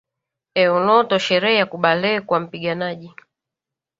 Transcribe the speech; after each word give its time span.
Eunoto 0.61 1.15
sherehe 1.25 1.57
ya 1.57 1.65
kubalehe 1.71 2.21
kwa 2.21 2.39
mpiganaji 2.39 3.11